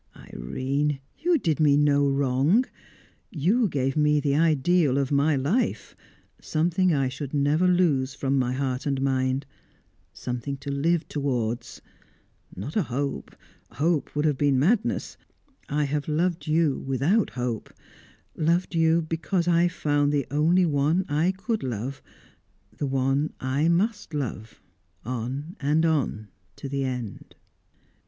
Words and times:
Irene, 0.15 0.97
you 1.19 1.37
did 1.37 1.59
me 1.59 1.77
no 1.77 2.09
wrong. 2.09 2.65
You 3.29 3.67
gave 3.67 3.95
me 3.95 4.19
the 4.19 4.35
ideal 4.35 4.97
of 4.97 5.11
my 5.11 5.35
life 5.35 5.95
something 6.41 6.91
I 6.91 7.07
should 7.07 7.35
never 7.35 7.67
lose 7.67 8.15
from 8.15 8.39
my 8.39 8.51
heart 8.53 8.87
and 8.87 8.99
mind 8.99 9.45
something 10.11 10.57
to 10.57 10.71
live 10.71 11.07
towards! 11.07 11.83
Not 12.55 12.75
a 12.75 12.81
hope; 12.81 13.35
hope 13.73 14.15
would 14.15 14.25
have 14.25 14.39
been 14.39 14.57
madness. 14.57 15.17
I 15.69 15.83
have 15.83 16.07
loved 16.07 16.47
you 16.47 16.79
without 16.79 17.29
hope; 17.29 17.71
loved 18.35 18.73
you 18.73 19.03
because 19.03 19.47
I 19.47 19.61
had 19.61 19.71
found 19.71 20.11
the 20.11 20.25
only 20.31 20.65
one 20.65 21.05
I 21.09 21.31
could 21.31 21.61
love 21.61 22.01
the 22.75 22.87
one 22.87 23.33
I 23.39 23.67
must 23.69 24.15
love 24.15 24.63
on 25.05 25.55
and 25.59 25.85
on 25.85 26.29
to 26.55 26.67
the 26.67 26.85
end." 26.85 27.35